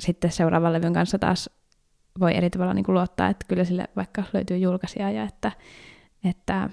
[0.00, 1.50] sitten seuraavan levyn kanssa taas
[2.20, 5.52] voi eri tavalla niin kuin luottaa, että kyllä sille vaikka löytyy julkaisija ja että,
[6.24, 6.70] että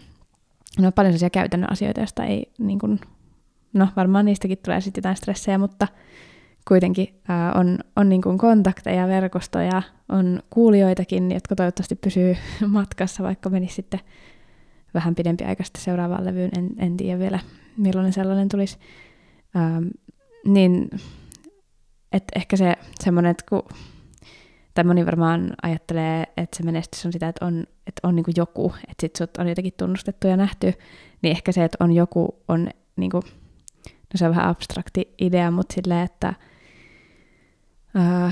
[0.80, 3.00] no paljon sellaisia käytännön asioita, joista ei niin kuin,
[3.74, 5.88] no varmaan niistäkin tulee sitten jotain stressejä, mutta
[6.68, 13.50] kuitenkin ää, on, on niin kuin kontakteja, verkostoja, on kuulijoitakin, jotka toivottavasti pysyy matkassa, vaikka
[13.50, 14.00] menisi sitten
[14.94, 17.40] vähän pidempi aika sitten seuraavaan levyyn, en, en tiedä vielä
[17.78, 18.78] millainen sellainen tulisi.
[19.56, 19.88] Ähm,
[20.46, 20.90] niin
[22.12, 22.74] että ehkä se
[23.04, 23.64] semmoinen, että kun,
[24.74, 28.74] tai moni varmaan ajattelee, että se menestys on sitä, että on, että on niin joku,
[28.82, 30.74] että sit sut on jotenkin tunnustettu ja nähty,
[31.22, 33.24] niin ehkä se, että on joku, on niin kuin,
[33.86, 36.34] no se on vähän abstrakti idea, mutta silleen, että
[37.96, 38.32] uh,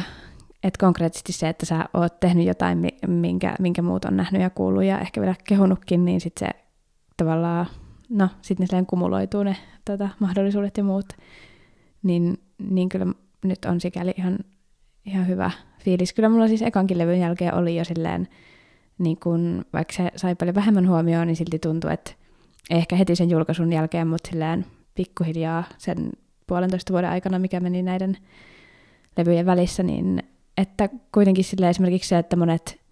[0.63, 4.83] että konkreettisesti se, että sä oot tehnyt jotain, minkä, minkä muut on nähnyt ja kuullut
[4.83, 6.63] ja ehkä vielä kehunutkin, niin sitten se
[7.17, 7.65] tavallaan,
[8.09, 11.05] no sitten ne kumuloituu ne tota, mahdollisuudet ja muut
[12.03, 12.37] niin,
[12.69, 13.05] niin kyllä
[13.43, 14.37] nyt on sikäli ihan,
[15.05, 16.13] ihan hyvä fiilis.
[16.13, 18.27] Kyllä mulla siis ekankin levyn jälkeen oli jo silleen,
[18.97, 22.11] niin kun, vaikka se sai paljon vähemmän huomioon, niin silti tuntui, että
[22.69, 26.11] ehkä heti sen julkaisun jälkeen, mutta silleen pikkuhiljaa sen
[26.47, 28.17] puolentoista vuoden aikana, mikä meni näiden
[29.17, 30.23] levyjen välissä, niin
[30.57, 32.83] että kuitenkin sille esimerkiksi se, että monet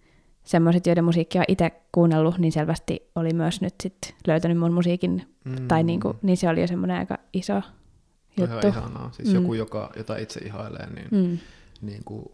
[0.44, 5.26] semmoiset, joiden musiikkia on itse kuunnellut, niin selvästi oli myös nyt sit löytänyt mun musiikin,
[5.44, 5.68] mm.
[5.68, 7.62] tai niinku, niin se oli jo semmoinen aika iso
[8.36, 8.66] juttu.
[8.66, 9.10] Ihan ihanaa.
[9.12, 9.34] Siis mm.
[9.34, 11.38] joku, joka, jota itse ihailee, niin, mm.
[11.82, 12.24] niin kuin,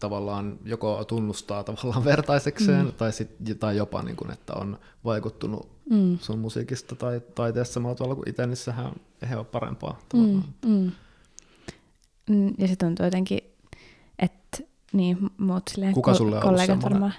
[0.00, 2.92] tavallaan joko tunnustaa tavallaan vertaisekseen, mm.
[2.92, 6.18] tai, sit, tai jopa, niin kuin, että on vaikuttunut mm.
[6.18, 8.92] sun musiikista tai taiteessa samalla tavalla kuin itse, niin sehän
[9.30, 9.98] he on parempaa.
[10.14, 10.20] Mm.
[10.20, 10.42] Mm.
[10.66, 10.92] mm.
[12.58, 13.38] Ja se tuntuu jotenkin,
[14.18, 14.58] että
[14.92, 17.12] niin, muut silleen Kuka sulle on kollegat varmaan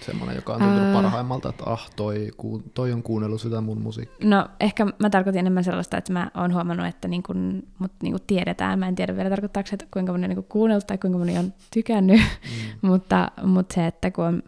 [0.00, 0.92] semmoinen, joka on tuntunut Ää...
[0.94, 2.30] parhaimmalta, että ah, toi,
[2.74, 4.28] toi on kuunnellut sitä mun musiikkia?
[4.28, 8.12] No ehkä mä tarkoitin enemmän sellaista, että mä oon huomannut, että niin kun, mut niin
[8.12, 10.98] kun tiedetään, mä en tiedä vielä tarkoittaako se, että kuinka moni on niin kuunnellut tai
[10.98, 12.88] kuinka moni on tykännyt, mm.
[12.88, 14.42] mutta, mutta se, että kun on...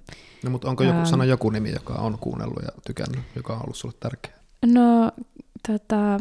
[0.45, 1.05] No mutta onko joku, ää...
[1.05, 4.33] sano joku nimi, joka on kuunnellut ja tykännyt, joka on ollut sulle tärkeä?
[4.67, 5.13] No,
[5.69, 6.21] tota,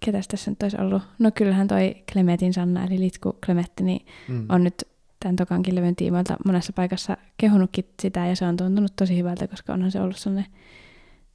[0.00, 1.02] ketäs tässä nyt olisi ollut?
[1.18, 4.46] No kyllähän toi Klemetin Sanna, eli Litku Klemetti, niin mm.
[4.48, 4.84] on nyt
[5.20, 9.72] tämän tokankin levyn tiimoilta monessa paikassa kehunutkin sitä, ja se on tuntunut tosi hyvältä, koska
[9.72, 10.52] onhan se ollut sellainen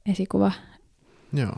[0.06, 0.52] esikuva.
[1.32, 1.56] Joo.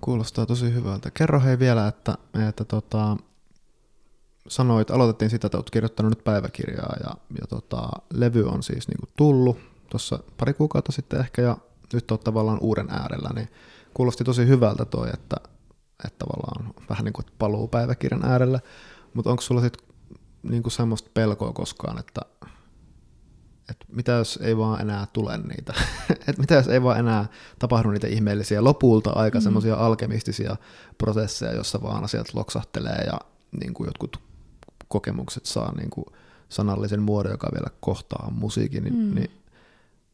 [0.00, 1.10] Kuulostaa tosi hyvältä.
[1.10, 2.14] Kerro hei vielä, että,
[2.48, 3.16] että tota,
[4.48, 8.98] sanoit, aloitettiin sitä, että olet kirjoittanut nyt päiväkirjaa, ja, ja tota, levy on siis niin
[8.98, 9.58] kuin tullut
[9.90, 11.56] tuossa pari kuukautta sitten ehkä, ja
[11.92, 13.48] nyt olet tavallaan uuden äärellä, niin
[13.94, 15.36] kuulosti tosi hyvältä toi, että,
[16.04, 18.60] että tavallaan vähän niin kuin paluu päiväkirjan äärelle,
[19.14, 19.86] mutta onko sulla sitten
[20.42, 22.20] niin kuin semmoista pelkoa koskaan, että,
[23.70, 25.74] että mitä jos ei vaan enää tule niitä,
[26.28, 27.26] että mitä jos ei vaan enää
[27.58, 29.42] tapahdu niitä ihmeellisiä lopulta aika mm.
[29.42, 30.56] semmoisia alkemistisia
[30.98, 33.20] prosesseja, jossa vaan asiat loksahtelee ja
[33.60, 34.20] niin kuin jotkut
[34.88, 36.06] kokemukset saa niin kuin
[36.48, 39.14] sanallisen muodon, joka vielä kohtaa musiikin, niin, mm.
[39.14, 39.30] niin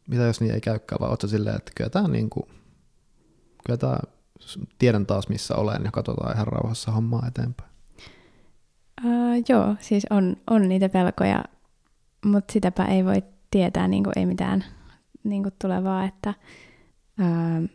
[0.08, 2.48] mitä jos niin ei käykään, vaan ootko silleen, että kyllä tämä, niin kuin,
[3.66, 3.98] kyllä tämä
[4.78, 7.70] tiedän taas missä olen ja katsotaan ihan rauhassa hommaa eteenpäin.
[9.04, 11.44] Uh, joo, siis on, on niitä pelkoja,
[12.24, 14.64] mutta sitäpä ei voi tietää, niin kuin ei mitään
[15.24, 16.34] niin kuin tulevaa, että
[17.20, 17.68] uh,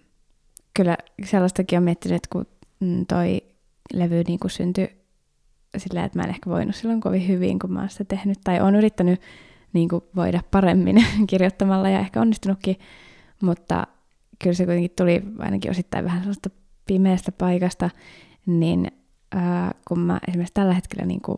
[0.74, 2.46] kyllä sellaistakin on miettinyt, kun
[2.80, 3.42] mm, toi
[3.94, 5.04] levy niin kuin syntyi
[5.78, 8.62] sillä, että mä en ehkä voinut silloin kovin hyvin, kun mä oon sitä tehnyt, tai
[8.62, 9.22] oon yrittänyt
[9.74, 12.80] niin kuin voida paremmin kirjoittamalla ja ehkä onnistunutkin,
[13.42, 13.88] mutta
[14.44, 16.50] kyllä se kuitenkin tuli ainakin osittain vähän sellaista
[16.86, 17.90] pimeästä paikasta,
[18.46, 18.92] niin
[19.32, 21.38] ää, kun mä esimerkiksi tällä hetkellä niin kuin,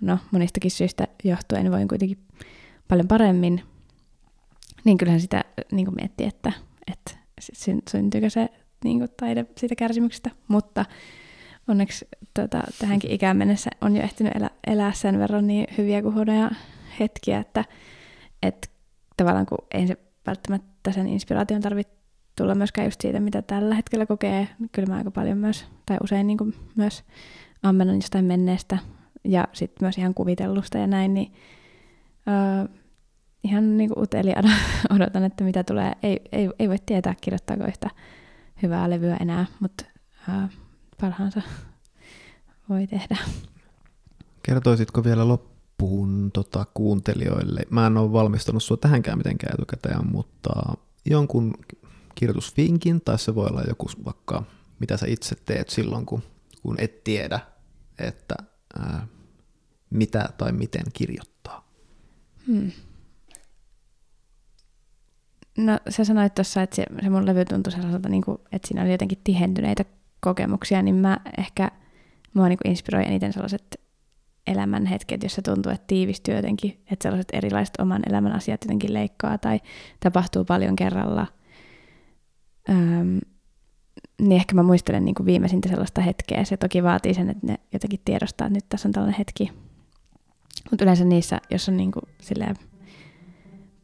[0.00, 2.18] no, monistakin syistä johtuen voin kuitenkin
[2.88, 3.62] paljon paremmin,
[4.84, 6.52] niin kyllähän sitä niin kuin miettii, että,
[6.92, 7.10] että
[7.90, 8.48] syntyykö se
[8.84, 10.84] niin kuin, taide siitä kärsimyksestä, mutta
[11.68, 16.14] onneksi tota, tähänkin ikään mennessä on jo ehtinyt elä, elää sen verran niin hyviä kuin
[16.14, 16.50] huonoja
[17.00, 17.64] hetkiä, että,
[18.42, 18.68] että
[19.16, 21.99] tavallaan kun ei se välttämättä sen inspiraation tarvitse
[22.40, 24.48] tulla myöskään just siitä, mitä tällä hetkellä kokee.
[24.72, 27.04] Kyllä mä aika paljon myös, tai usein niin kuin myös
[27.62, 28.78] ammennan jostain menneestä
[29.24, 31.32] ja sitten myös ihan kuvitellusta ja näin, niin
[32.26, 32.68] uh,
[33.44, 34.50] ihan niin kuin uteliaana
[34.96, 35.92] odotan, että mitä tulee.
[36.02, 37.90] Ei, ei, ei voi tietää, kirjoittaako yhtä
[38.62, 39.84] hyvää levyä enää, mutta
[40.28, 40.50] uh,
[41.00, 41.42] parhaansa
[42.68, 43.16] voi tehdä.
[44.42, 47.60] Kertoisitko vielä loppuun tota, kuuntelijoille?
[47.70, 50.50] Mä en ole valmistanut sua tähänkään mitenkään etukäteen, mutta
[51.04, 51.54] jonkun
[52.20, 54.42] kirjoitusvinkin, tai se voi olla joku vaikka,
[54.78, 56.22] mitä sä itse teet silloin, kun,
[56.62, 57.40] kun et tiedä,
[57.98, 58.34] että
[58.78, 59.06] ää,
[59.90, 61.68] mitä tai miten kirjoittaa.
[62.46, 62.70] Hmm.
[65.56, 68.82] No sä sanoit tuossa, että se, se mun levy tuntui sellaiselta, niin kuin, että siinä
[68.82, 69.84] oli jotenkin tihentyneitä
[70.20, 71.70] kokemuksia, niin mä ehkä,
[72.34, 73.80] mua niin kuin inspiroi eniten sellaiset
[74.46, 79.38] elämän hetket, jossa tuntuu, että tiivistyy jotenkin, että sellaiset erilaiset oman elämän asiat jotenkin leikkaa
[79.38, 79.60] tai
[80.00, 81.26] tapahtuu paljon kerralla.
[82.70, 83.18] Öm,
[84.20, 86.44] niin ehkä mä muistelen niin kuin viimeisintä sellaista hetkeä.
[86.44, 89.52] Se toki vaatii sen, että ne jotenkin tiedostaa, että nyt tässä on tällainen hetki.
[90.70, 92.56] Mutta yleensä niissä, jos on niin kuin silleen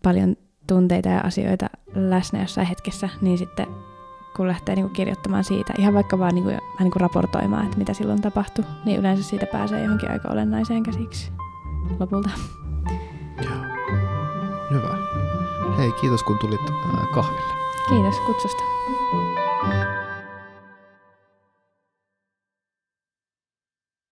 [0.03, 3.67] paljon tunteita ja asioita läsnä jossain hetkessä, niin sitten
[4.37, 7.65] kun lähtee niin kuin kirjoittamaan siitä, ihan vaikka vaan niin kuin, vähän niin kuin raportoimaan,
[7.65, 11.33] että mitä silloin tapahtui, niin yleensä siitä pääsee johonkin aika olennaiseen käsiksi
[12.01, 12.31] lopulta.
[13.45, 13.55] Joo.
[14.71, 14.99] Hyvä.
[15.79, 16.61] Hei, kiitos kun tulit
[17.15, 17.53] kahville.
[17.89, 18.76] Kiitos kutsusta.